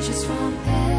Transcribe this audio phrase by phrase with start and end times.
[0.00, 0.56] just want.
[0.64, 0.91] hell.